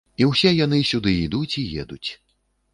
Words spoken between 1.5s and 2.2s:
і едуць.